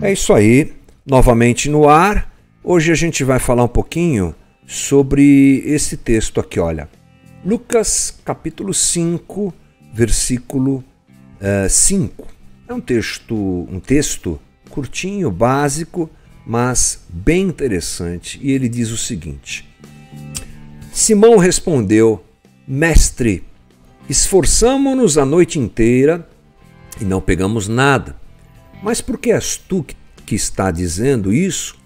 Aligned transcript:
É 0.00 0.12
isso 0.12 0.32
aí, 0.32 0.72
novamente 1.04 1.68
no 1.68 1.88
ar. 1.88 2.32
Hoje 2.62 2.92
a 2.92 2.94
gente 2.94 3.24
vai 3.24 3.38
falar 3.38 3.64
um 3.64 3.68
pouquinho 3.68 4.34
sobre 4.66 5.62
esse 5.64 5.96
texto 5.96 6.38
aqui, 6.38 6.60
olha. 6.60 6.88
Lucas 7.44 8.18
capítulo 8.24 8.74
5, 8.74 9.54
versículo 9.92 10.84
uh, 11.40 11.68
5. 11.68 12.26
É 12.68 12.74
um 12.74 12.80
texto, 12.80 13.34
um 13.34 13.80
texto 13.80 14.38
curtinho, 14.68 15.30
básico, 15.30 16.10
mas 16.44 17.04
bem 17.08 17.42
interessante. 17.42 18.38
E 18.42 18.50
ele 18.50 18.68
diz 18.68 18.90
o 18.90 18.96
seguinte: 18.96 19.68
Simão 20.92 21.36
respondeu: 21.36 22.22
Mestre, 22.68 23.44
esforçamo-nos 24.08 25.16
a 25.16 25.24
noite 25.24 25.56
inteira 25.56 26.28
e 27.00 27.04
não 27.04 27.20
pegamos 27.20 27.68
nada. 27.68 28.16
Mas 28.82 29.00
porque 29.00 29.30
és 29.30 29.56
tu 29.56 29.86
que 30.26 30.34
está 30.34 30.72
dizendo 30.72 31.32
isso, 31.32 31.76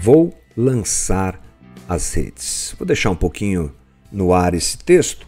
vou 0.00 0.32
lançar 0.56 1.42
as 1.88 2.14
redes. 2.14 2.72
Vou 2.78 2.86
deixar 2.86 3.10
um 3.10 3.16
pouquinho 3.16 3.74
no 4.12 4.32
ar 4.32 4.54
esse 4.54 4.78
texto 4.78 5.26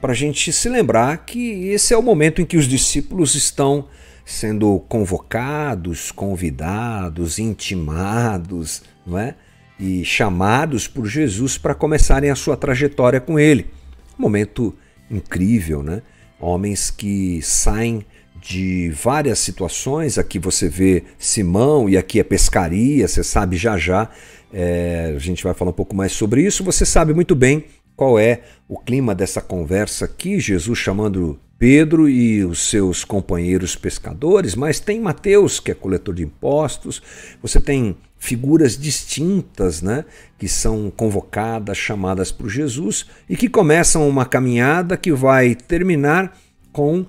para 0.00 0.12
a 0.12 0.16
gente 0.16 0.50
se 0.50 0.68
lembrar 0.70 1.26
que 1.26 1.68
esse 1.68 1.92
é 1.92 1.98
o 1.98 2.02
momento 2.02 2.40
em 2.40 2.46
que 2.46 2.56
os 2.56 2.66
discípulos 2.66 3.34
estão 3.34 3.86
sendo 4.24 4.78
convocados, 4.88 6.10
convidados, 6.10 7.38
intimados, 7.38 8.82
não 9.06 9.18
é? 9.18 9.34
E 9.78 10.06
chamados 10.06 10.88
por 10.88 11.06
Jesus 11.06 11.58
para 11.58 11.74
começarem 11.74 12.30
a 12.30 12.34
sua 12.34 12.56
trajetória 12.56 13.20
com 13.20 13.38
ele. 13.38 13.76
Momento 14.18 14.74
incrível, 15.10 15.82
né? 15.82 16.02
Homens 16.40 16.90
que 16.90 17.40
saem 17.42 18.04
de 18.40 18.90
várias 18.90 19.38
situações. 19.38 20.18
Aqui 20.18 20.38
você 20.38 20.68
vê 20.68 21.04
Simão 21.18 21.88
e 21.88 21.96
aqui 21.96 22.20
é 22.20 22.24
pescaria, 22.24 23.06
você 23.06 23.22
sabe 23.22 23.56
já 23.56 23.76
já. 23.76 24.08
É, 24.52 25.12
a 25.14 25.18
gente 25.18 25.44
vai 25.44 25.54
falar 25.54 25.70
um 25.70 25.74
pouco 25.74 25.94
mais 25.94 26.12
sobre 26.12 26.42
isso. 26.42 26.64
Você 26.64 26.84
sabe 26.84 27.12
muito 27.12 27.34
bem 27.34 27.64
qual 27.96 28.18
é 28.18 28.42
o 28.68 28.78
clima 28.78 29.14
dessa 29.14 29.40
conversa 29.40 30.04
aqui. 30.04 30.38
Jesus 30.38 30.78
chamando 30.78 31.38
Pedro 31.58 32.08
e 32.08 32.44
os 32.44 32.70
seus 32.70 33.04
companheiros 33.04 33.74
pescadores, 33.74 34.54
mas 34.54 34.78
tem 34.78 35.00
Mateus, 35.00 35.58
que 35.58 35.72
é 35.72 35.74
coletor 35.74 36.14
de 36.14 36.22
impostos, 36.22 37.02
você 37.42 37.60
tem 37.60 37.96
figuras 38.16 38.78
distintas 38.78 39.82
né, 39.82 40.04
que 40.38 40.48
são 40.48 40.90
convocadas, 40.90 41.76
chamadas 41.76 42.30
por 42.30 42.48
Jesus 42.48 43.06
e 43.28 43.36
que 43.36 43.48
começam 43.48 44.08
uma 44.08 44.24
caminhada 44.24 44.96
que 44.96 45.12
vai 45.12 45.54
terminar 45.54 46.36
com 46.72 47.00
uh, 47.00 47.06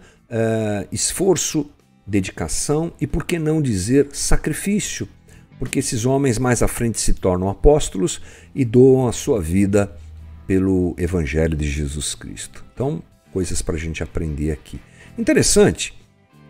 esforço, 0.91 1.69
dedicação 2.05 2.91
e, 2.99 3.05
por 3.05 3.25
que 3.25 3.37
não 3.37 3.61
dizer, 3.61 4.07
sacrifício, 4.13 5.07
porque 5.59 5.77
esses 5.77 6.05
homens 6.05 6.39
mais 6.39 6.63
à 6.63 6.67
frente 6.67 6.99
se 6.99 7.13
tornam 7.13 7.49
apóstolos 7.49 8.19
e 8.55 8.65
doam 8.65 9.07
a 9.07 9.11
sua 9.11 9.39
vida 9.39 9.95
pelo 10.47 10.95
Evangelho 10.97 11.55
de 11.55 11.69
Jesus 11.69 12.15
Cristo. 12.15 12.65
Então, 12.73 13.03
coisas 13.31 13.61
para 13.61 13.75
a 13.75 13.79
gente 13.79 14.03
aprender 14.03 14.51
aqui. 14.51 14.79
Interessante 15.17 15.93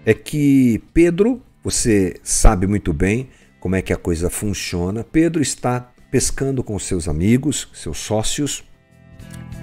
é 0.06 0.14
que 0.14 0.82
Pedro, 0.94 1.42
você 1.64 2.20
sabe 2.24 2.68
muito 2.68 2.94
bem 2.94 3.30
como 3.60 3.76
é 3.76 3.82
que 3.82 3.94
a 3.94 3.98
coisa 3.98 4.30
funciona. 4.30 5.04
Pedro 5.04 5.42
está 5.42 5.92
pescando 6.12 6.64
com 6.64 6.78
seus 6.80 7.08
amigos, 7.08 7.70
seus 7.74 7.98
sócios, 7.98 8.64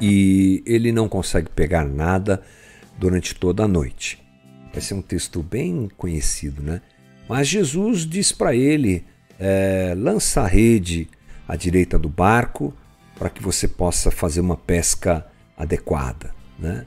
e 0.00 0.62
ele 0.67 0.92
não 0.92 1.09
consegue 1.09 1.48
pegar 1.50 1.84
nada 1.84 2.42
durante 2.98 3.34
toda 3.34 3.64
a 3.64 3.69
noite. 3.69 4.22
Esse 4.75 4.92
é 4.92 4.97
um 4.97 5.03
texto 5.03 5.42
bem 5.42 5.89
conhecido, 5.97 6.62
né? 6.62 6.82
Mas 7.28 7.49
Jesus 7.49 8.06
diz 8.06 8.31
para 8.31 8.55
ele: 8.55 9.05
é, 9.38 9.94
lança 9.97 10.43
a 10.43 10.47
rede 10.47 11.09
à 11.49 11.56
direita 11.56 11.99
do 11.99 12.09
barco 12.09 12.75
para 13.19 13.31
que 13.31 13.43
você 13.43 13.66
possa 13.66 14.10
fazer 14.10 14.41
uma 14.41 14.56
pesca 14.56 15.26
adequada, 15.56 16.34
né? 16.59 16.84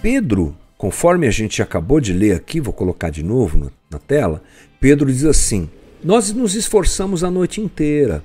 Pedro, 0.00 0.56
conforme 0.76 1.26
a 1.26 1.30
gente 1.30 1.60
acabou 1.60 2.00
de 2.00 2.12
ler 2.12 2.36
aqui, 2.36 2.60
vou 2.60 2.72
colocar 2.72 3.10
de 3.10 3.24
novo 3.24 3.58
na, 3.58 3.70
na 3.90 3.98
tela, 3.98 4.42
Pedro 4.80 5.10
diz 5.10 5.24
assim: 5.24 5.68
Nós 6.04 6.32
nos 6.32 6.54
esforçamos 6.54 7.24
a 7.24 7.30
noite 7.30 7.60
inteira. 7.60 8.22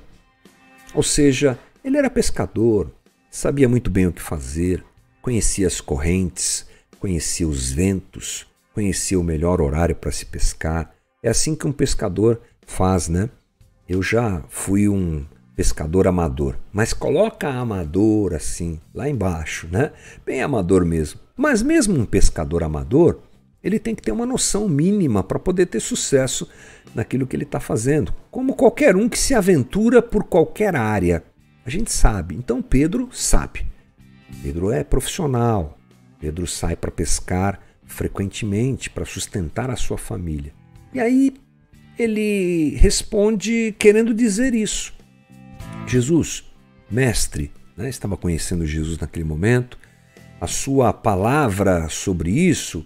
Ou 0.94 1.02
seja, 1.02 1.58
ele 1.84 1.98
era 1.98 2.08
pescador, 2.08 2.92
sabia 3.28 3.68
muito 3.68 3.90
bem 3.90 4.06
o 4.06 4.12
que 4.12 4.22
fazer, 4.22 4.84
conhecia 5.20 5.66
as 5.66 5.80
correntes, 5.80 6.64
conhecia 7.00 7.48
os 7.48 7.72
ventos, 7.72 8.46
conhecia 8.72 9.18
o 9.18 9.24
melhor 9.24 9.60
horário 9.60 9.96
para 9.96 10.12
se 10.12 10.24
pescar. 10.24 10.94
É 11.20 11.28
assim 11.28 11.56
que 11.56 11.66
um 11.66 11.72
pescador 11.72 12.40
faz, 12.64 13.08
né? 13.08 13.28
Eu 13.88 14.00
já 14.00 14.44
fui 14.48 14.88
um 14.88 15.26
pescador 15.56 16.06
amador, 16.06 16.56
mas 16.72 16.92
coloca 16.92 17.48
amador 17.48 18.32
assim, 18.32 18.80
lá 18.94 19.08
embaixo, 19.08 19.68
né? 19.70 19.90
Bem 20.24 20.40
amador 20.40 20.84
mesmo. 20.84 21.23
Mas 21.36 21.62
mesmo 21.62 21.98
um 21.98 22.04
pescador 22.04 22.62
amador, 22.62 23.20
ele 23.62 23.78
tem 23.78 23.94
que 23.94 24.02
ter 24.02 24.12
uma 24.12 24.26
noção 24.26 24.68
mínima 24.68 25.24
para 25.24 25.38
poder 25.38 25.66
ter 25.66 25.80
sucesso 25.80 26.48
naquilo 26.94 27.26
que 27.26 27.34
ele 27.34 27.44
está 27.44 27.58
fazendo, 27.58 28.14
como 28.30 28.54
qualquer 28.54 28.94
um 28.94 29.08
que 29.08 29.18
se 29.18 29.34
aventura 29.34 30.02
por 30.02 30.24
qualquer 30.24 30.76
área. 30.76 31.24
A 31.64 31.70
gente 31.70 31.90
sabe. 31.90 32.36
Então 32.36 32.60
Pedro 32.60 33.08
sabe. 33.10 33.66
Pedro 34.42 34.70
é 34.70 34.84
profissional. 34.84 35.78
Pedro 36.20 36.46
sai 36.46 36.76
para 36.76 36.90
pescar 36.90 37.60
frequentemente 37.84 38.90
para 38.90 39.04
sustentar 39.04 39.70
a 39.70 39.76
sua 39.76 39.98
família. 39.98 40.52
E 40.92 41.00
aí 41.00 41.34
ele 41.98 42.76
responde 42.76 43.74
querendo 43.78 44.12
dizer 44.12 44.54
isso. 44.54 44.92
Jesus, 45.86 46.44
mestre, 46.90 47.50
né, 47.76 47.88
estava 47.88 48.16
conhecendo 48.16 48.66
Jesus 48.66 48.98
naquele 48.98 49.24
momento, 49.24 49.78
a 50.44 50.46
sua 50.46 50.92
palavra 50.92 51.88
sobre 51.88 52.30
isso, 52.30 52.84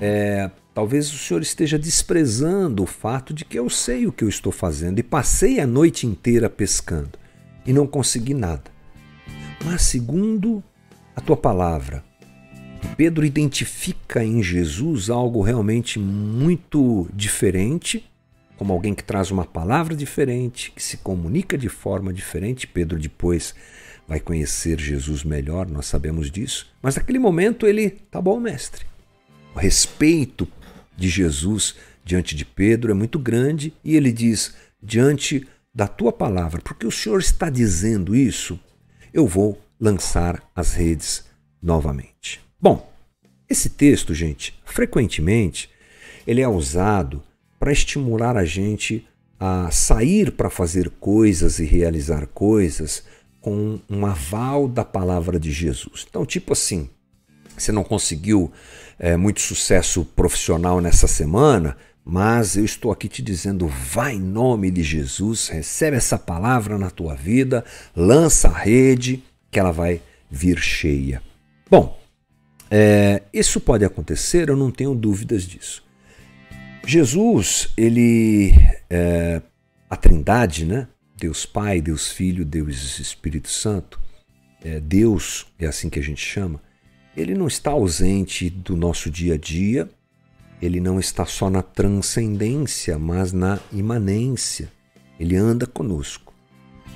é, 0.00 0.50
talvez 0.74 1.12
o 1.12 1.16
senhor 1.16 1.40
esteja 1.40 1.78
desprezando 1.78 2.82
o 2.82 2.86
fato 2.86 3.32
de 3.32 3.44
que 3.44 3.58
eu 3.58 3.70
sei 3.70 4.06
o 4.06 4.12
que 4.12 4.24
eu 4.24 4.28
estou 4.28 4.52
fazendo 4.52 4.98
e 4.98 5.02
passei 5.02 5.60
a 5.60 5.66
noite 5.66 6.06
inteira 6.06 6.50
pescando 6.50 7.18
e 7.64 7.72
não 7.72 7.86
consegui 7.86 8.34
nada. 8.34 8.64
Mas 9.64 9.82
segundo 9.82 10.62
a 11.14 11.20
tua 11.20 11.36
palavra, 11.36 12.04
Pedro 12.96 13.24
identifica 13.24 14.24
em 14.24 14.42
Jesus 14.42 15.08
algo 15.08 15.40
realmente 15.40 15.98
muito 15.98 17.08
diferente, 17.14 18.04
como 18.56 18.72
alguém 18.72 18.92
que 18.92 19.04
traz 19.04 19.30
uma 19.30 19.44
palavra 19.44 19.94
diferente, 19.94 20.72
que 20.74 20.82
se 20.82 20.96
comunica 20.96 21.56
de 21.56 21.68
forma 21.68 22.12
diferente. 22.12 22.66
Pedro 22.66 22.98
depois 22.98 23.54
vai 24.08 24.18
conhecer 24.18 24.80
Jesus 24.80 25.22
melhor, 25.22 25.68
nós 25.68 25.84
sabemos 25.84 26.30
disso. 26.30 26.66
Mas 26.80 26.96
naquele 26.96 27.18
momento 27.18 27.66
ele, 27.66 27.90
tá 27.90 28.20
bom, 28.22 28.40
mestre. 28.40 28.86
O 29.54 29.58
respeito 29.58 30.48
de 30.96 31.08
Jesus 31.10 31.76
diante 32.02 32.34
de 32.34 32.46
Pedro 32.46 32.90
é 32.90 32.94
muito 32.94 33.18
grande 33.18 33.72
e 33.84 33.94
ele 33.94 34.10
diz: 34.10 34.54
diante 34.82 35.46
da 35.74 35.86
tua 35.86 36.10
palavra, 36.10 36.62
porque 36.62 36.86
o 36.86 36.90
Senhor 36.90 37.20
está 37.20 37.50
dizendo 37.50 38.16
isso, 38.16 38.58
eu 39.12 39.26
vou 39.26 39.60
lançar 39.78 40.42
as 40.56 40.72
redes 40.72 41.24
novamente. 41.62 42.40
Bom, 42.60 42.90
esse 43.48 43.68
texto, 43.68 44.14
gente, 44.14 44.58
frequentemente 44.64 45.70
ele 46.26 46.40
é 46.40 46.48
usado 46.48 47.22
para 47.58 47.72
estimular 47.72 48.36
a 48.36 48.44
gente 48.44 49.06
a 49.38 49.70
sair 49.70 50.32
para 50.32 50.50
fazer 50.50 50.90
coisas 50.90 51.58
e 51.58 51.64
realizar 51.64 52.26
coisas 52.26 53.04
com 53.40 53.78
um 53.88 54.06
aval 54.06 54.68
da 54.68 54.84
palavra 54.84 55.38
de 55.38 55.50
Jesus. 55.50 56.06
Então, 56.08 56.26
tipo 56.26 56.52
assim, 56.52 56.88
você 57.56 57.72
não 57.72 57.84
conseguiu 57.84 58.52
é, 58.98 59.16
muito 59.16 59.40
sucesso 59.40 60.04
profissional 60.04 60.80
nessa 60.80 61.06
semana, 61.06 61.76
mas 62.04 62.56
eu 62.56 62.64
estou 62.64 62.90
aqui 62.90 63.08
te 63.08 63.20
dizendo, 63.20 63.68
vai 63.68 64.14
em 64.14 64.20
nome 64.20 64.70
de 64.70 64.82
Jesus, 64.82 65.48
recebe 65.48 65.96
essa 65.96 66.18
palavra 66.18 66.78
na 66.78 66.90
tua 66.90 67.14
vida, 67.14 67.64
lança 67.94 68.48
a 68.48 68.58
rede, 68.58 69.22
que 69.50 69.58
ela 69.58 69.72
vai 69.72 70.00
vir 70.30 70.58
cheia. 70.58 71.22
Bom, 71.70 71.98
é, 72.70 73.22
isso 73.32 73.60
pode 73.60 73.84
acontecer, 73.84 74.48
eu 74.48 74.56
não 74.56 74.70
tenho 74.70 74.94
dúvidas 74.94 75.42
disso. 75.42 75.84
Jesus, 76.86 77.68
ele, 77.76 78.52
é, 78.88 79.42
a 79.90 79.96
Trindade, 79.96 80.64
né? 80.64 80.88
Deus 81.18 81.44
Pai, 81.44 81.80
Deus 81.80 82.10
Filho, 82.10 82.44
Deus 82.44 82.98
Espírito 82.98 83.48
Santo, 83.48 84.00
é, 84.62 84.78
Deus 84.80 85.46
é 85.58 85.66
assim 85.66 85.90
que 85.90 85.98
a 85.98 86.02
gente 86.02 86.24
chama, 86.24 86.62
ele 87.16 87.34
não 87.34 87.48
está 87.48 87.72
ausente 87.72 88.48
do 88.48 88.76
nosso 88.76 89.10
dia 89.10 89.34
a 89.34 89.36
dia, 89.36 89.88
ele 90.62 90.80
não 90.80 90.98
está 90.98 91.26
só 91.26 91.50
na 91.50 91.62
transcendência, 91.62 92.98
mas 92.98 93.32
na 93.32 93.60
imanência. 93.72 94.70
Ele 95.18 95.36
anda 95.36 95.66
conosco. 95.66 96.32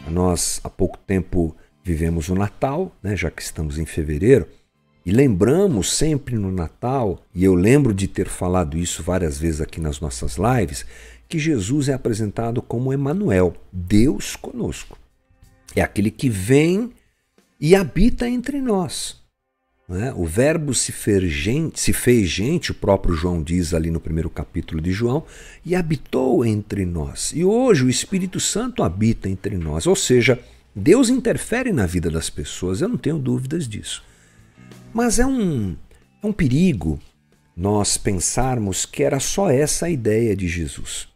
Nós, 0.08 0.60
há 0.62 0.70
pouco 0.70 0.98
tempo, 0.98 1.56
vivemos 1.82 2.28
o 2.28 2.34
Natal, 2.34 2.94
né, 3.02 3.16
já 3.16 3.30
que 3.30 3.42
estamos 3.42 3.78
em 3.78 3.86
fevereiro, 3.86 4.46
E 5.04 5.10
lembramos 5.10 5.92
sempre 5.92 6.36
no 6.36 6.52
Natal, 6.52 7.24
e 7.34 7.42
eu 7.42 7.56
lembro 7.56 7.92
de 7.92 8.06
ter 8.06 8.28
falado 8.28 8.78
isso 8.78 9.02
várias 9.02 9.36
vezes 9.36 9.60
aqui 9.60 9.80
nas 9.80 9.98
nossas 9.98 10.36
lives, 10.36 10.86
que 11.32 11.38
Jesus 11.38 11.88
é 11.88 11.94
apresentado 11.94 12.60
como 12.60 12.92
Emanuel, 12.92 13.54
Deus 13.72 14.36
conosco. 14.36 14.98
É 15.74 15.80
aquele 15.80 16.10
que 16.10 16.28
vem 16.28 16.92
e 17.58 17.74
habita 17.74 18.28
entre 18.28 18.60
nós. 18.60 19.18
É? 19.88 20.12
O 20.12 20.26
verbo 20.26 20.74
se 20.74 20.92
gente, 21.30 21.80
se 21.80 21.94
fez 21.94 22.28
gente, 22.28 22.70
o 22.70 22.74
próprio 22.74 23.14
João 23.14 23.42
diz 23.42 23.72
ali 23.72 23.90
no 23.90 23.98
primeiro 23.98 24.28
capítulo 24.28 24.78
de 24.78 24.92
João, 24.92 25.24
e 25.64 25.74
habitou 25.74 26.44
entre 26.44 26.84
nós. 26.84 27.32
E 27.34 27.42
hoje 27.42 27.82
o 27.82 27.88
Espírito 27.88 28.38
Santo 28.38 28.82
habita 28.82 29.26
entre 29.26 29.56
nós. 29.56 29.86
Ou 29.86 29.96
seja, 29.96 30.38
Deus 30.76 31.08
interfere 31.08 31.72
na 31.72 31.86
vida 31.86 32.10
das 32.10 32.28
pessoas, 32.28 32.82
eu 32.82 32.90
não 32.90 32.98
tenho 32.98 33.18
dúvidas 33.18 33.66
disso. 33.66 34.04
Mas 34.92 35.18
é 35.18 35.24
um, 35.24 35.74
é 36.22 36.26
um 36.26 36.32
perigo 36.32 37.00
nós 37.56 37.96
pensarmos 37.96 38.84
que 38.84 39.02
era 39.02 39.18
só 39.18 39.50
essa 39.50 39.86
a 39.86 39.90
ideia 39.90 40.36
de 40.36 40.46
Jesus. 40.46 41.10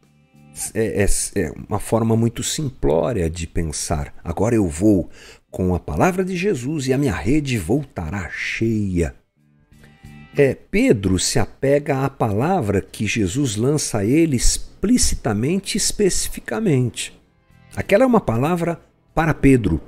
É, 0.74 1.04
é, 1.04 1.06
é, 1.40 1.52
uma 1.68 1.78
forma 1.78 2.16
muito 2.16 2.42
simplória 2.42 3.28
de 3.28 3.46
pensar. 3.46 4.14
Agora 4.24 4.54
eu 4.54 4.66
vou 4.66 5.10
com 5.50 5.74
a 5.74 5.80
palavra 5.80 6.24
de 6.24 6.36
Jesus 6.36 6.86
e 6.86 6.92
a 6.92 6.98
minha 6.98 7.14
rede 7.14 7.58
voltará 7.58 8.28
cheia. 8.30 9.14
É, 10.36 10.54
Pedro 10.54 11.18
se 11.18 11.38
apega 11.38 12.04
à 12.04 12.10
palavra 12.10 12.80
que 12.82 13.06
Jesus 13.06 13.56
lança 13.56 13.98
a 13.98 14.04
ele 14.04 14.36
explicitamente, 14.36 15.78
especificamente. 15.78 17.18
Aquela 17.74 18.04
é 18.04 18.06
uma 18.06 18.20
palavra 18.20 18.80
para 19.14 19.32
Pedro. 19.32 19.80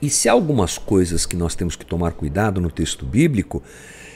E 0.00 0.08
se 0.08 0.28
há 0.28 0.32
algumas 0.32 0.78
coisas 0.78 1.26
que 1.26 1.36
nós 1.36 1.54
temos 1.54 1.76
que 1.76 1.84
tomar 1.84 2.12
cuidado 2.12 2.60
no 2.60 2.70
texto 2.70 3.04
bíblico, 3.04 3.62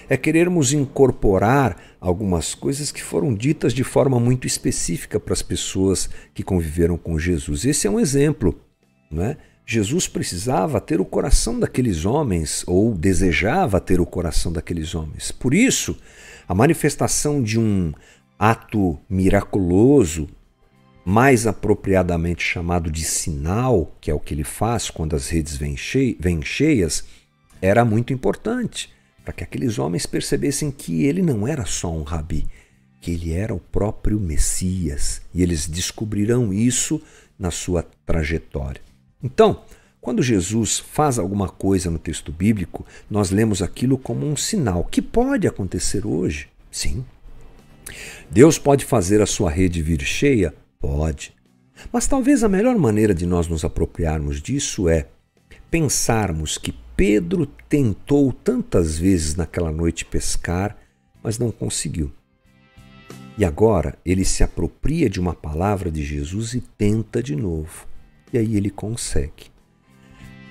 é 0.08 0.16
querermos 0.16 0.72
incorporar 0.72 1.76
algumas 2.00 2.54
coisas 2.54 2.90
que 2.90 3.02
foram 3.02 3.34
ditas 3.34 3.72
de 3.72 3.84
forma 3.84 4.18
muito 4.18 4.46
específica 4.46 5.20
para 5.20 5.32
as 5.32 5.42
pessoas 5.42 6.08
que 6.34 6.42
conviveram 6.42 6.96
com 6.96 7.18
Jesus. 7.18 7.64
Esse 7.64 7.86
é 7.86 7.90
um 7.90 8.00
exemplo, 8.00 8.60
não 9.10 9.22
é? 9.24 9.36
Jesus 9.64 10.08
precisava 10.08 10.80
ter 10.80 11.00
o 11.00 11.04
coração 11.04 11.58
daqueles 11.58 12.04
homens, 12.04 12.64
ou 12.66 12.94
desejava 12.94 13.80
ter 13.80 14.00
o 14.00 14.06
coração 14.06 14.52
daqueles 14.52 14.94
homens. 14.94 15.30
Por 15.30 15.54
isso, 15.54 15.96
a 16.48 16.54
manifestação 16.54 17.42
de 17.42 17.58
um 17.58 17.92
ato 18.38 18.98
miraculoso, 19.08 20.28
mais 21.04 21.46
apropriadamente 21.46 22.42
chamado 22.42 22.90
de 22.90 23.04
sinal, 23.04 23.96
que 24.00 24.10
é 24.10 24.14
o 24.14 24.20
que 24.20 24.34
ele 24.34 24.44
faz 24.44 24.90
quando 24.90 25.14
as 25.14 25.28
redes 25.28 25.56
vêm, 25.56 25.76
cheias, 26.42 27.04
era 27.60 27.84
muito 27.84 28.12
importante 28.12 28.90
para 29.24 29.32
que 29.32 29.44
aqueles 29.44 29.78
homens 29.78 30.06
percebessem 30.06 30.70
que 30.70 31.04
ele 31.04 31.22
não 31.22 31.46
era 31.46 31.64
só 31.64 31.92
um 31.92 32.02
rabi, 32.02 32.46
que 33.00 33.12
ele 33.12 33.32
era 33.32 33.54
o 33.54 33.60
próprio 33.60 34.18
Messias, 34.18 35.22
e 35.34 35.42
eles 35.42 35.66
descobrirão 35.66 36.52
isso 36.52 37.00
na 37.38 37.50
sua 37.50 37.84
trajetória. 38.04 38.80
Então, 39.22 39.62
quando 40.00 40.22
Jesus 40.22 40.80
faz 40.80 41.18
alguma 41.18 41.48
coisa 41.48 41.90
no 41.90 41.98
texto 41.98 42.32
bíblico, 42.32 42.84
nós 43.08 43.30
lemos 43.30 43.62
aquilo 43.62 43.96
como 43.96 44.26
um 44.26 44.36
sinal 44.36 44.84
que 44.84 45.00
pode 45.00 45.46
acontecer 45.46 46.06
hoje. 46.06 46.48
Sim. 46.70 47.04
Deus 48.30 48.58
pode 48.58 48.84
fazer 48.84 49.20
a 49.20 49.26
sua 49.26 49.50
rede 49.50 49.82
vir 49.82 50.00
cheia? 50.02 50.54
Pode. 50.80 51.32
Mas 51.92 52.06
talvez 52.06 52.42
a 52.42 52.48
melhor 52.48 52.76
maneira 52.76 53.14
de 53.14 53.26
nós 53.26 53.46
nos 53.46 53.64
apropriarmos 53.64 54.40
disso 54.40 54.88
é 54.88 55.06
pensarmos 55.70 56.58
que 56.58 56.74
Pedro 56.96 57.46
tentou 57.68 58.32
tantas 58.32 58.98
vezes 58.98 59.34
naquela 59.34 59.72
noite 59.72 60.04
pescar, 60.04 60.76
mas 61.22 61.38
não 61.38 61.50
conseguiu. 61.50 62.12
E 63.36 63.44
agora 63.44 63.98
ele 64.04 64.24
se 64.24 64.42
apropria 64.42 65.08
de 65.08 65.18
uma 65.18 65.34
palavra 65.34 65.90
de 65.90 66.04
Jesus 66.04 66.54
e 66.54 66.60
tenta 66.60 67.22
de 67.22 67.34
novo 67.34 67.86
e 68.32 68.38
aí 68.38 68.56
ele 68.56 68.70
consegue. 68.70 69.50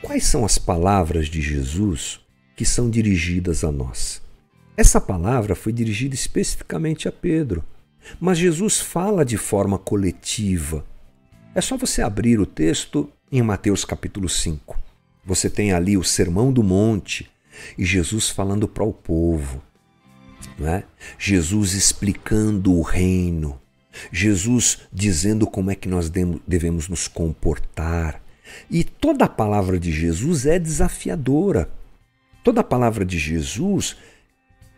Quais 0.02 0.26
são 0.26 0.44
as 0.44 0.58
palavras 0.58 1.28
de 1.28 1.42
Jesus 1.42 2.20
que 2.56 2.66
são 2.66 2.90
dirigidas 2.90 3.64
a 3.64 3.72
nós? 3.72 4.22
Essa 4.76 5.00
palavra 5.00 5.56
foi 5.56 5.72
dirigida 5.72 6.16
especificamente 6.16 7.08
a 7.08 7.12
Pedro, 7.12 7.64
mas 8.20 8.38
Jesus 8.38 8.80
fala 8.80 9.24
de 9.24 9.38
forma 9.38 9.78
coletiva. 9.78 10.86
É 11.54 11.62
só 11.62 11.78
você 11.78 12.02
abrir 12.02 12.40
o 12.40 12.46
texto 12.46 13.12
em 13.32 13.42
Mateus 13.42 13.86
capítulo 13.86 14.28
5. 14.28 14.91
Você 15.26 15.50
tem 15.50 15.72
ali 15.72 15.98
o 15.98 16.04
Sermão 16.04 16.52
do 16.52 16.64
Monte 16.64 17.30
e 17.78 17.86
Jesus 17.86 18.30
falando 18.30 18.68
para 18.68 18.84
o 18.84 18.94
povo. 18.94 19.62
Não 20.58 20.68
é? 20.68 20.84
Jesus 21.18 21.74
explicando 21.74 22.74
o 22.74 22.82
reino, 22.82 23.60
Jesus 24.12 24.80
dizendo 24.92 25.46
como 25.46 25.72
é 25.72 25.76
que 25.76 25.88
nós 25.88 26.10
devemos 26.48 26.88
nos 26.88 27.08
comportar. 27.08 28.22
E 28.70 28.84
toda 28.84 29.26
a 29.26 29.30
palavra 29.30 29.80
de 29.80 29.92
Jesus 29.92 30.46
é 30.46 30.60
desafiadora. 30.60 31.70
Toda 32.44 32.62
a 32.62 32.64
palavra 32.64 33.06
de 33.06 33.20
Jesus, 33.20 33.96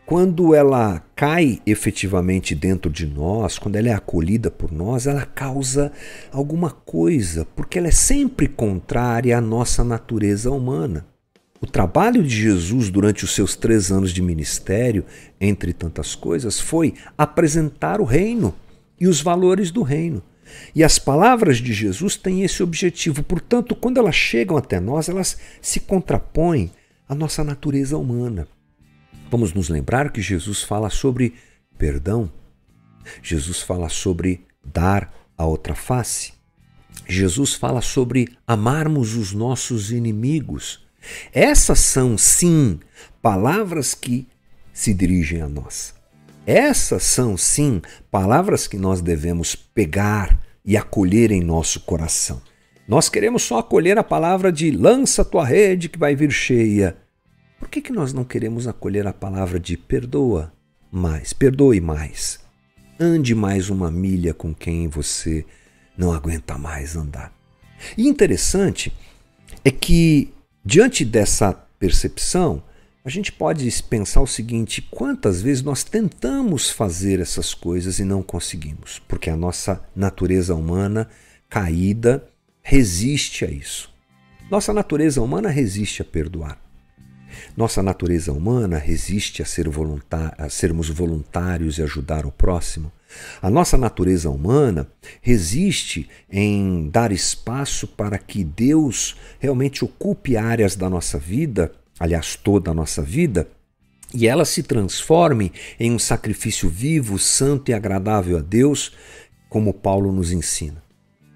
quando 0.06 0.54
ela 0.54 1.02
cai 1.16 1.62
efetivamente 1.66 2.54
dentro 2.54 2.92
de 2.92 3.08
nós, 3.08 3.58
quando 3.58 3.78
ela 3.78 3.90
é 3.90 3.94
acolhida 3.94 4.52
por 4.52 4.72
nós, 4.72 5.08
ela 5.08 5.26
causa 5.26 5.92
alguma 6.32 6.70
coisa, 6.70 7.46
porque 7.56 7.78
ela 7.78 7.88
é 7.88 7.92
sempre 7.92 8.48
contrária 8.48 9.38
à 9.38 9.42
nossa 9.42 9.84
natureza 9.84 10.52
humana. 10.52 11.06
O 11.62 11.66
trabalho 11.66 12.22
de 12.22 12.36
Jesus 12.36 12.90
durante 12.90 13.24
os 13.24 13.34
seus 13.34 13.56
três 13.56 13.90
anos 13.90 14.12
de 14.12 14.22
ministério, 14.22 15.06
entre 15.40 15.72
tantas 15.72 16.14
coisas, 16.14 16.60
foi 16.60 16.94
apresentar 17.18 18.02
o 18.02 18.04
reino 18.04 18.54
e 19.00 19.08
os 19.08 19.22
valores 19.22 19.72
do 19.72 19.82
reino. 19.82 20.22
E 20.76 20.84
as 20.84 21.00
palavras 21.00 21.60
de 21.60 21.72
Jesus 21.72 22.18
têm 22.18 22.44
esse 22.44 22.62
objetivo. 22.62 23.24
Portanto, 23.24 23.74
quando 23.76 23.98
elas 23.98 24.16
chegam 24.16 24.58
até 24.58 24.82
nós, 24.82 25.08
elas 25.08 25.38
se 25.62 25.80
contrapõem 25.80 26.70
à 27.08 27.16
nossa 27.16 27.46
natureza 27.46 27.98
humana. 27.98 28.46
Vamos 29.34 29.52
nos 29.52 29.68
lembrar 29.68 30.12
que 30.12 30.22
Jesus 30.22 30.62
fala 30.62 30.92
sobre 30.92 31.34
perdão. 31.76 32.32
Jesus 33.24 33.64
fala 33.64 33.90
sobre 33.90 34.46
dar 34.64 35.12
a 35.36 35.44
outra 35.44 35.74
face. 35.74 36.34
Jesus 37.10 37.56
fala 37.56 37.82
sobre 37.82 38.28
amarmos 38.46 39.16
os 39.16 39.34
nossos 39.34 39.92
inimigos. 39.92 40.86
Essas 41.34 41.80
são, 41.80 42.16
sim, 42.16 42.80
palavras 43.24 43.96
que 43.96 44.28
se 44.72 44.94
dirigem 44.94 45.42
a 45.42 45.50
nós. 45.50 45.96
Essas 46.46 47.02
são, 47.02 47.36
sim, 47.36 47.82
palavras 48.12 48.68
que 48.68 48.78
nós 48.78 49.02
devemos 49.02 49.56
pegar 49.56 50.40
e 50.64 50.78
acolher 50.78 51.32
em 51.32 51.42
nosso 51.42 51.80
coração. 51.80 52.40
Nós 52.88 53.10
queremos 53.10 53.42
só 53.42 53.58
acolher 53.58 53.98
a 53.98 54.04
palavra 54.04 54.52
de 54.52 54.70
lança 54.70 55.26
tua 55.26 55.44
rede 55.44 55.90
que 55.90 55.98
vai 55.98 56.16
vir 56.16 56.30
cheia. 56.30 57.02
Por 57.64 57.70
que, 57.70 57.82
que 57.82 57.94
nós 57.94 58.12
não 58.12 58.26
queremos 58.26 58.68
acolher 58.68 59.08
a 59.08 59.14
palavra 59.14 59.58
de 59.58 59.78
perdoa 59.78 60.52
mais, 60.92 61.32
perdoe 61.32 61.80
mais? 61.80 62.42
Ande 63.00 63.34
mais 63.34 63.70
uma 63.70 63.90
milha 63.90 64.34
com 64.34 64.54
quem 64.54 64.90
você 64.90 65.46
não 65.98 66.12
aguenta 66.12 66.58
mais 66.58 66.98
andar. 66.98 67.34
E 67.98 68.06
interessante 68.06 68.94
é 69.64 69.72
que, 69.72 70.34
diante 70.64 71.06
dessa 71.06 71.54
percepção, 71.80 72.62
a 73.02 73.10
gente 73.10 73.32
pode 73.32 73.72
pensar 73.84 74.20
o 74.20 74.28
seguinte: 74.28 74.82
quantas 74.92 75.42
vezes 75.42 75.64
nós 75.64 75.86
tentamos 75.86 76.70
fazer 76.70 77.22
essas 77.22 77.54
coisas 77.54 77.98
e 77.98 78.04
não 78.04 78.22
conseguimos? 78.22 79.00
Porque 79.08 79.30
a 79.30 79.38
nossa 79.38 79.82
natureza 79.96 80.54
humana 80.54 81.08
caída 81.50 82.28
resiste 82.62 83.46
a 83.46 83.50
isso. 83.50 83.90
Nossa 84.52 84.74
natureza 84.74 85.22
humana 85.22 85.48
resiste 85.48 86.02
a 86.02 86.06
perdoar. 86.06 86.63
Nossa 87.56 87.84
natureza 87.84 88.32
humana 88.32 88.78
resiste 88.78 89.42
a, 89.42 89.46
ser 89.46 89.70
a 90.38 90.50
sermos 90.50 90.90
voluntários 90.90 91.78
e 91.78 91.84
ajudar 91.84 92.26
o 92.26 92.32
próximo. 92.32 92.92
A 93.42 93.50
nossa 93.50 93.78
natureza 93.78 94.30
humana 94.30 94.88
resiste 95.22 96.10
em 96.32 96.90
dar 96.90 97.12
espaço 97.12 97.88
para 97.88 98.18
que 98.18 98.44
Deus 98.44 99.16
realmente 99.40 99.86
ocupe 99.86 100.36
áreas 100.36 100.76
da 100.76 100.90
nossa 100.90 101.20
vida 101.20 101.72
aliás, 102.04 102.36
toda 102.36 102.72
a 102.72 102.74
nossa 102.74 103.02
vida, 103.02 103.48
e 104.14 104.28
ela 104.28 104.44
se 104.44 104.62
transforme 104.62 105.52
em 105.80 105.92
um 105.92 105.98
sacrifício 105.98 106.70
vivo, 106.70 107.18
santo 107.18 107.72
e 107.72 107.74
agradável 107.74 108.38
a 108.38 108.42
Deus, 108.42 108.92
como 109.50 109.74
Paulo 109.74 110.12
nos 110.12 110.32
ensina. 110.32 110.84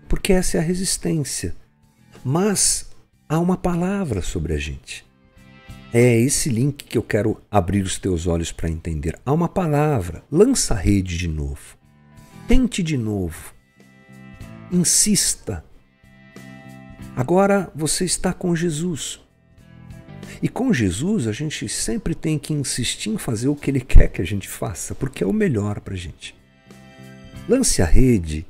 Porque 0.10 0.34
essa 0.34 0.58
é 0.58 0.60
a 0.60 0.64
resistência. 0.64 1.56
Mas 2.24 2.90
há 3.30 3.40
uma 3.40 3.56
palavra 3.56 4.22
sobre 4.22 4.54
a 4.54 4.58
gente. 4.58 5.07
É 5.94 6.20
esse 6.20 6.50
link 6.50 6.84
que 6.84 6.98
eu 6.98 7.02
quero 7.02 7.42
abrir 7.50 7.82
os 7.82 7.98
teus 7.98 8.28
olhos 8.28 8.52
para 8.52 8.70
entender. 8.70 9.18
Há 9.26 9.32
uma 9.32 9.48
palavra. 9.48 10.22
Lança 10.30 10.74
a 10.74 10.78
rede 10.78 11.18
de 11.18 11.30
novo. 11.30 11.78
Tente 12.46 12.84
de 12.84 12.98
novo. 12.98 13.54
Insista. 14.70 15.64
Agora 17.16 17.72
você 17.74 18.04
está 18.04 18.34
com 18.34 18.54
Jesus. 18.54 19.22
E 20.42 20.50
com 20.50 20.74
Jesus, 20.74 21.26
a 21.26 21.32
gente 21.32 21.70
sempre 21.70 22.14
tem 22.14 22.38
que 22.38 22.54
insistir 22.54 23.10
em 23.10 23.18
fazer 23.18 23.48
o 23.48 23.56
que 23.56 23.72
ele 23.72 23.82
quer 23.82 24.10
que 24.10 24.22
a 24.22 24.26
gente 24.26 24.48
faça, 24.48 24.94
porque 24.94 25.24
é 25.24 25.28
o 25.28 25.34
melhor 25.34 25.80
para 25.80 25.94
a 25.94 25.98
gente. 25.98 26.36
Lance 27.48 27.82
a 27.82 27.86
rede 27.86 28.46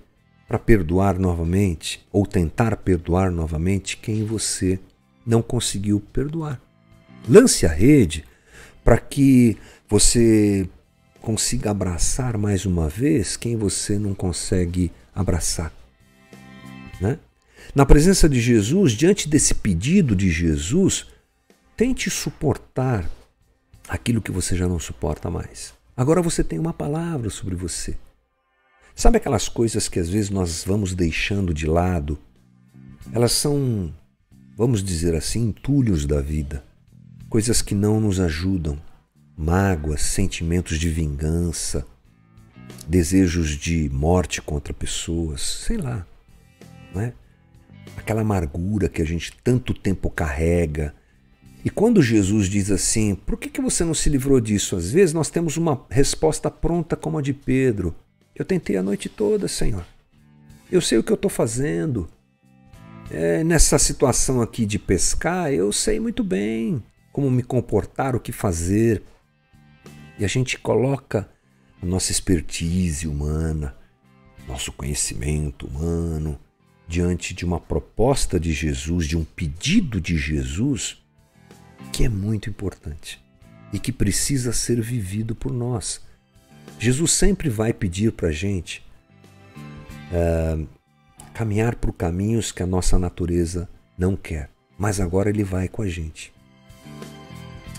para 0.47 0.57
perdoar 0.57 1.19
novamente 1.19 2.05
ou 2.11 2.25
tentar 2.25 2.75
perdoar 2.77 3.29
novamente 3.29 3.95
quem 3.95 4.25
você 4.25 4.79
não 5.25 5.41
conseguiu 5.41 6.01
perdoar. 6.11 6.66
Lance 7.27 7.65
a 7.65 7.69
rede 7.69 8.23
para 8.83 8.97
que 8.97 9.57
você 9.89 10.67
consiga 11.21 11.71
abraçar 11.71 12.37
mais 12.37 12.65
uma 12.65 12.87
vez 12.87 13.35
quem 13.35 13.57
você 13.57 13.99
não 13.99 14.13
consegue 14.13 14.91
abraçar. 15.13 15.73
Né? 17.01 17.19
Na 17.75 17.85
presença 17.85 18.29
de 18.29 18.39
Jesus, 18.39 18.93
diante 18.93 19.27
desse 19.27 19.53
pedido 19.55 20.15
de 20.15 20.31
Jesus, 20.31 21.05
tente 21.75 22.09
suportar 22.09 23.09
aquilo 23.89 24.21
que 24.21 24.31
você 24.31 24.55
já 24.55 24.67
não 24.67 24.79
suporta 24.79 25.29
mais. 25.29 25.73
Agora 25.95 26.21
você 26.21 26.43
tem 26.43 26.57
uma 26.57 26.73
palavra 26.73 27.29
sobre 27.29 27.55
você. 27.55 27.97
Sabe 28.95 29.17
aquelas 29.17 29.49
coisas 29.49 29.89
que 29.89 29.99
às 29.99 30.09
vezes 30.09 30.29
nós 30.29 30.63
vamos 30.63 30.93
deixando 30.93 31.53
de 31.53 31.67
lado? 31.67 32.17
Elas 33.11 33.33
são, 33.33 33.93
vamos 34.55 34.83
dizer 34.83 35.13
assim, 35.13 35.49
entulhos 35.49 36.05
da 36.05 36.21
vida, 36.21 36.63
coisas 37.29 37.61
que 37.61 37.75
não 37.75 37.99
nos 37.99 38.19
ajudam, 38.19 38.79
mágoas, 39.35 40.01
sentimentos 40.01 40.79
de 40.79 40.89
vingança, 40.89 41.85
desejos 42.87 43.49
de 43.49 43.89
morte 43.89 44.41
contra 44.41 44.73
pessoas, 44.73 45.41
sei 45.41 45.77
lá, 45.77 46.05
não 46.93 47.01
é? 47.01 47.13
Aquela 47.97 48.21
amargura 48.21 48.87
que 48.87 49.01
a 49.01 49.05
gente 49.05 49.35
tanto 49.43 49.73
tempo 49.73 50.09
carrega. 50.09 50.95
E 51.65 51.69
quando 51.69 52.01
Jesus 52.01 52.47
diz 52.47 52.71
assim, 52.71 53.15
por 53.15 53.37
que, 53.37 53.49
que 53.49 53.59
você 53.59 53.83
não 53.83 53.93
se 53.93 54.09
livrou 54.09 54.39
disso? 54.39 54.75
Às 54.75 54.91
vezes 54.91 55.13
nós 55.13 55.29
temos 55.29 55.57
uma 55.57 55.85
resposta 55.89 56.49
pronta 56.49 56.95
como 56.95 57.17
a 57.17 57.21
de 57.21 57.33
Pedro. 57.33 57.93
Eu 58.35 58.45
tentei 58.45 58.77
a 58.77 58.83
noite 58.83 59.09
toda, 59.09 59.47
Senhor. 59.47 59.85
Eu 60.71 60.79
sei 60.79 60.97
o 60.97 61.03
que 61.03 61.11
eu 61.11 61.15
estou 61.15 61.29
fazendo. 61.29 62.07
É, 63.09 63.43
nessa 63.43 63.77
situação 63.79 64.41
aqui 64.41 64.65
de 64.65 64.77
pescar, 64.77 65.51
eu 65.51 65.71
sei 65.73 65.99
muito 65.99 66.23
bem 66.23 66.81
como 67.17 67.31
me 67.31 67.41
comportar, 67.41 68.15
o 68.15 68.19
que 68.19 68.31
fazer. 68.31 69.01
E 70.19 70.23
a 70.23 70.27
gente 70.27 70.55
coloca 70.55 71.27
a 71.81 71.83
nossa 71.83 72.11
expertise 72.11 73.07
humana, 73.07 73.75
nosso 74.47 74.71
conhecimento 74.71 75.65
humano, 75.65 76.39
diante 76.87 77.33
de 77.33 77.43
uma 77.43 77.59
proposta 77.59 78.39
de 78.39 78.53
Jesus, 78.53 79.07
de 79.07 79.17
um 79.17 79.23
pedido 79.23 79.99
de 79.99 80.15
Jesus, 80.15 81.03
que 81.91 82.03
é 82.03 82.09
muito 82.09 82.51
importante 82.51 83.19
e 83.73 83.79
que 83.79 83.91
precisa 83.91 84.53
ser 84.53 84.79
vivido 84.79 85.33
por 85.33 85.51
nós. 85.51 85.99
Jesus 86.77 87.13
sempre 87.13 87.49
vai 87.49 87.73
pedir 87.73 88.11
para 88.11 88.27
a 88.27 88.31
gente 88.31 88.85
uh, 90.11 90.67
caminhar 91.33 91.77
por 91.77 91.93
caminhos 91.93 92.51
que 92.51 92.61
a 92.61 92.67
nossa 92.67 92.99
natureza 92.99 93.67
não 93.97 94.15
quer, 94.15 94.51
mas 94.77 94.99
agora 94.99 95.31
ele 95.31 95.43
vai 95.43 95.67
com 95.67 95.81
a 95.81 95.87
gente. 95.87 96.36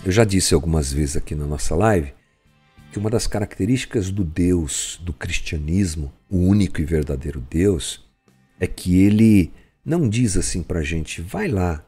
Eu 0.05 0.13
já 0.13 0.23
disse 0.23 0.53
algumas 0.53 0.93
vezes 0.93 1.17
aqui 1.17 1.35
na 1.35 1.45
nossa 1.45 1.75
live 1.75 2.13
que 2.91 2.97
uma 2.97 3.09
das 3.09 3.27
características 3.27 4.09
do 4.09 4.23
Deus, 4.23 4.99
do 5.03 5.11
cristianismo, 5.11 6.11
o 6.29 6.37
único 6.37 6.79
e 6.79 6.85
verdadeiro 6.85 7.43
Deus, 7.49 8.07
é 8.59 8.65
que 8.65 9.01
ele 9.01 9.51
não 9.83 10.07
diz 10.07 10.37
assim 10.37 10.63
para 10.63 10.79
a 10.79 10.83
gente, 10.83 11.21
vai 11.21 11.47
lá 11.47 11.85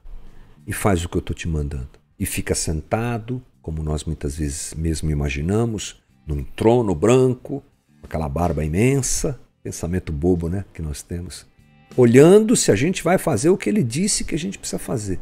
e 0.68 0.74
faz 0.74 1.04
o 1.04 1.10
que 1.10 1.18
eu 1.18 1.22
estou 1.22 1.36
te 1.36 1.48
mandando. 1.48 1.90
E 2.20 2.26
fica 2.26 2.54
sentado, 2.54 3.42
como 3.62 3.82
nós 3.82 4.04
muitas 4.04 4.36
vezes 4.36 4.74
mesmo 4.74 5.10
imaginamos, 5.10 6.04
num 6.28 6.44
trono 6.44 6.94
branco, 6.94 7.64
aquela 8.04 8.28
barba 8.28 8.64
imensa, 8.64 9.40
pensamento 9.64 10.12
bobo 10.12 10.50
né, 10.50 10.66
que 10.74 10.82
nós 10.82 11.02
temos, 11.02 11.48
olhando 11.96 12.56
se 12.56 12.72
a 12.72 12.76
gente 12.76 13.04
vai 13.04 13.18
fazer 13.18 13.50
o 13.50 13.58
que 13.58 13.70
ele 13.70 13.84
disse 13.84 14.26
que 14.26 14.36
a 14.36 14.40
gente 14.40 14.60
precisa 14.60 14.78
fazer. 14.78 15.20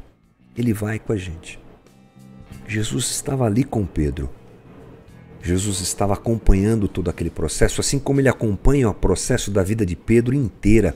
Ele 0.58 0.74
vai 0.74 1.00
com 1.00 1.14
a 1.14 1.18
gente. 1.18 1.60
Jesus 2.70 3.10
estava 3.10 3.46
ali 3.46 3.64
com 3.64 3.84
Pedro. 3.84 4.30
Jesus 5.42 5.80
estava 5.82 6.14
acompanhando 6.14 6.88
todo 6.88 7.10
aquele 7.10 7.32
processo, 7.32 7.82
assim 7.82 7.98
como 7.98 8.22
ele 8.22 8.30
acompanha 8.30 8.90
o 8.90 8.94
processo 8.94 9.50
da 9.50 9.64
vida 9.64 9.84
de 9.84 9.96
Pedro 9.96 10.36
inteira, 10.36 10.96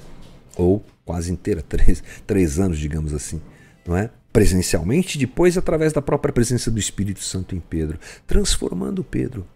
ou 0.56 0.86
quase 1.04 1.32
inteira, 1.32 1.64
três, 1.68 2.04
três 2.28 2.60
anos, 2.60 2.78
digamos 2.78 3.12
assim, 3.12 3.42
não 3.88 3.98
é? 3.98 4.12
Presencialmente, 4.32 5.18
depois 5.18 5.58
através 5.58 5.92
da 5.92 6.02
própria 6.02 6.32
presença 6.32 6.70
do 6.70 6.80
Espírito 6.80 7.24
Santo 7.24 7.56
em 7.56 7.60
Pedro, 7.60 7.98
transformando 8.28 9.04
Pedro, 9.04 9.48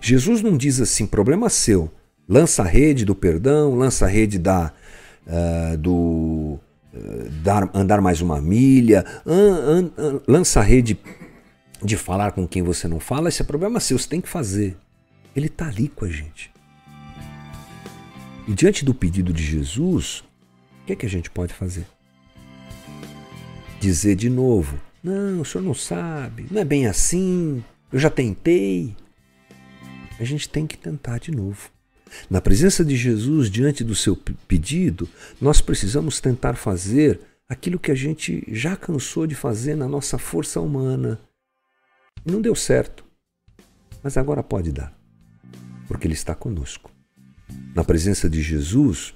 Jesus 0.00 0.40
não 0.40 0.56
diz 0.56 0.80
assim, 0.80 1.04
problema 1.04 1.48
seu. 1.48 1.90
Lança 2.28 2.62
a 2.62 2.66
rede 2.66 3.04
do 3.04 3.14
perdão, 3.14 3.74
lança 3.74 4.04
a 4.04 4.08
rede 4.08 4.38
da, 4.38 4.72
uh, 5.26 5.76
do 5.78 6.60
dar, 7.42 7.70
andar 7.74 8.00
mais 8.00 8.20
uma 8.20 8.40
milha, 8.40 9.04
an, 9.26 9.90
an, 9.96 10.20
lança 10.26 10.60
a 10.60 10.62
rede 10.62 10.98
de 11.82 11.96
falar 11.96 12.32
com 12.32 12.46
quem 12.46 12.62
você 12.62 12.88
não 12.88 13.00
fala. 13.00 13.28
Esse 13.28 13.42
é 13.42 13.44
problema 13.44 13.80
seu, 13.80 13.98
você 13.98 14.08
tem 14.08 14.20
que 14.20 14.28
fazer. 14.28 14.76
Ele 15.34 15.46
está 15.46 15.68
ali 15.68 15.88
com 15.88 16.04
a 16.04 16.08
gente. 16.08 16.50
E 18.46 18.54
diante 18.54 18.84
do 18.84 18.94
pedido 18.94 19.32
de 19.32 19.42
Jesus, 19.42 20.24
o 20.82 20.86
que, 20.86 20.92
é 20.92 20.96
que 20.96 21.06
a 21.06 21.10
gente 21.10 21.30
pode 21.30 21.52
fazer? 21.52 21.86
Dizer 23.78 24.16
de 24.16 24.30
novo: 24.30 24.80
Não, 25.02 25.42
o 25.42 25.44
senhor 25.44 25.62
não 25.62 25.74
sabe, 25.74 26.46
não 26.50 26.60
é 26.60 26.64
bem 26.64 26.86
assim, 26.86 27.62
eu 27.92 27.98
já 27.98 28.08
tentei 28.08 28.96
a 30.18 30.24
gente 30.24 30.48
tem 30.48 30.66
que 30.66 30.76
tentar 30.76 31.18
de 31.18 31.30
novo. 31.30 31.70
Na 32.30 32.40
presença 32.40 32.84
de 32.84 32.96
Jesus, 32.96 33.50
diante 33.50 33.82
do 33.84 33.94
seu 33.94 34.16
pedido, 34.16 35.08
nós 35.40 35.60
precisamos 35.60 36.20
tentar 36.20 36.54
fazer 36.54 37.20
aquilo 37.48 37.78
que 37.78 37.90
a 37.90 37.94
gente 37.94 38.44
já 38.48 38.76
cansou 38.76 39.26
de 39.26 39.34
fazer 39.34 39.74
na 39.74 39.88
nossa 39.88 40.18
força 40.18 40.60
humana. 40.60 41.18
Não 42.24 42.40
deu 42.40 42.54
certo, 42.54 43.04
mas 44.02 44.16
agora 44.16 44.42
pode 44.42 44.70
dar, 44.70 44.92
porque 45.86 46.06
Ele 46.06 46.14
está 46.14 46.34
conosco. 46.34 46.90
Na 47.74 47.82
presença 47.82 48.28
de 48.28 48.42
Jesus, 48.42 49.14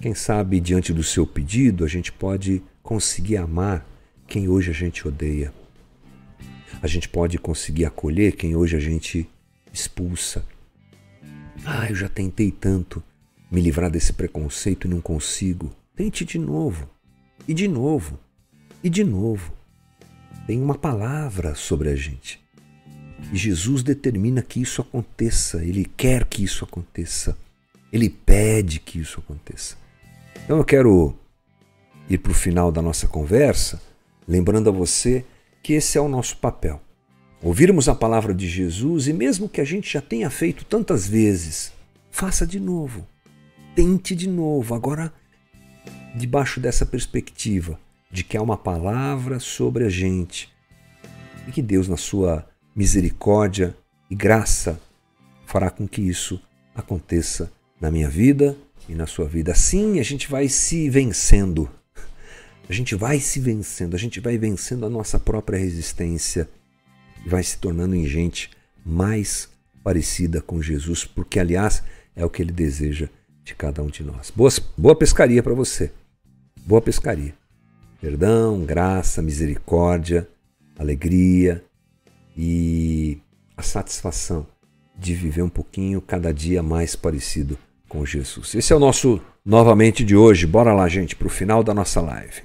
quem 0.00 0.14
sabe 0.14 0.60
diante 0.60 0.92
do 0.92 1.02
seu 1.02 1.26
pedido 1.26 1.84
a 1.84 1.88
gente 1.88 2.12
pode 2.12 2.62
conseguir 2.82 3.36
amar 3.36 3.86
quem 4.26 4.48
hoje 4.48 4.70
a 4.70 4.74
gente 4.74 5.06
odeia. 5.06 5.52
A 6.82 6.86
gente 6.86 7.08
pode 7.08 7.38
conseguir 7.38 7.84
acolher 7.84 8.32
quem 8.32 8.54
hoje 8.54 8.76
a 8.76 8.80
gente 8.80 9.28
expulsa. 9.72 10.44
Ah, 11.68 11.90
eu 11.90 11.96
já 11.96 12.08
tentei 12.08 12.52
tanto 12.52 13.02
me 13.50 13.60
livrar 13.60 13.90
desse 13.90 14.12
preconceito 14.12 14.86
e 14.86 14.90
não 14.90 15.00
consigo. 15.00 15.74
Tente 15.96 16.24
de 16.24 16.38
novo, 16.38 16.88
e 17.48 17.52
de 17.52 17.66
novo, 17.66 18.20
e 18.84 18.88
de 18.88 19.02
novo. 19.02 19.52
Tem 20.46 20.62
uma 20.62 20.76
palavra 20.76 21.56
sobre 21.56 21.88
a 21.88 21.96
gente. 21.96 22.40
E 23.32 23.36
Jesus 23.36 23.82
determina 23.82 24.42
que 24.42 24.62
isso 24.62 24.80
aconteça, 24.80 25.64
ele 25.64 25.84
quer 25.96 26.24
que 26.26 26.44
isso 26.44 26.64
aconteça, 26.64 27.36
ele 27.92 28.08
pede 28.08 28.78
que 28.78 29.00
isso 29.00 29.18
aconteça. 29.18 29.76
Então 30.44 30.58
eu 30.58 30.64
quero 30.64 31.18
ir 32.08 32.18
para 32.18 32.30
o 32.30 32.34
final 32.34 32.70
da 32.70 32.80
nossa 32.80 33.08
conversa, 33.08 33.82
lembrando 34.28 34.70
a 34.70 34.72
você 34.72 35.24
que 35.64 35.72
esse 35.72 35.98
é 35.98 36.00
o 36.00 36.08
nosso 36.08 36.36
papel 36.36 36.80
ouvirmos 37.46 37.88
a 37.88 37.94
palavra 37.94 38.34
de 38.34 38.48
Jesus 38.48 39.06
e, 39.06 39.12
mesmo 39.12 39.48
que 39.48 39.60
a 39.60 39.64
gente 39.64 39.92
já 39.92 40.00
tenha 40.00 40.28
feito 40.28 40.64
tantas 40.64 41.06
vezes, 41.06 41.72
faça 42.10 42.44
de 42.44 42.58
novo. 42.58 43.06
Tente 43.72 44.16
de 44.16 44.28
novo, 44.28 44.74
agora 44.74 45.12
debaixo 46.16 46.58
dessa 46.58 46.84
perspectiva 46.84 47.78
de 48.10 48.24
que 48.24 48.36
há 48.36 48.42
uma 48.42 48.56
palavra 48.56 49.38
sobre 49.38 49.84
a 49.84 49.88
gente 49.88 50.52
e 51.46 51.52
que 51.52 51.62
Deus, 51.62 51.86
na 51.86 51.96
sua 51.96 52.44
misericórdia 52.74 53.76
e 54.10 54.16
graça, 54.16 54.80
fará 55.44 55.70
com 55.70 55.86
que 55.86 56.02
isso 56.02 56.42
aconteça 56.74 57.52
na 57.80 57.92
minha 57.92 58.08
vida 58.08 58.56
e 58.88 58.94
na 58.94 59.06
sua 59.06 59.26
vida. 59.26 59.52
Assim 59.52 60.00
a 60.00 60.02
gente 60.02 60.28
vai 60.28 60.48
se 60.48 60.90
vencendo. 60.90 61.70
A 62.68 62.72
gente 62.72 62.96
vai 62.96 63.20
se 63.20 63.38
vencendo, 63.38 63.94
a 63.94 63.98
gente 63.98 64.18
vai 64.18 64.36
vencendo 64.36 64.84
a 64.84 64.90
nossa 64.90 65.20
própria 65.20 65.60
resistência 65.60 66.48
vai 67.28 67.42
se 67.42 67.58
tornando 67.58 67.94
em 67.94 68.06
gente 68.06 68.50
mais 68.84 69.48
parecida 69.82 70.40
com 70.40 70.62
Jesus, 70.62 71.04
porque, 71.04 71.38
aliás, 71.38 71.82
é 72.14 72.24
o 72.24 72.30
que 72.30 72.42
ele 72.42 72.52
deseja 72.52 73.08
de 73.44 73.54
cada 73.54 73.82
um 73.82 73.86
de 73.86 74.02
nós. 74.02 74.32
Boa, 74.34 74.50
boa 74.76 74.96
pescaria 74.96 75.42
para 75.42 75.54
você. 75.54 75.92
Boa 76.64 76.82
pescaria. 76.82 77.34
Perdão, 78.00 78.64
graça, 78.64 79.22
misericórdia, 79.22 80.28
alegria 80.78 81.64
e 82.36 83.18
a 83.56 83.62
satisfação 83.62 84.46
de 84.98 85.14
viver 85.14 85.42
um 85.42 85.48
pouquinho 85.48 86.00
cada 86.00 86.32
dia 86.32 86.62
mais 86.62 86.96
parecido 86.96 87.58
com 87.88 88.04
Jesus. 88.04 88.54
Esse 88.54 88.72
é 88.72 88.76
o 88.76 88.80
nosso 88.80 89.20
novamente 89.44 90.04
de 90.04 90.16
hoje. 90.16 90.46
Bora 90.46 90.72
lá, 90.72 90.88
gente, 90.88 91.14
para 91.14 91.26
o 91.26 91.30
final 91.30 91.62
da 91.62 91.72
nossa 91.72 92.00
live. 92.00 92.42